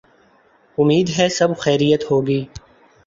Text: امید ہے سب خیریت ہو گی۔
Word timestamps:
امید 0.77 1.07
ہے 1.17 1.27
سب 1.29 1.49
خیریت 1.59 2.01
ہو 2.11 2.17
گی۔ 2.27 2.41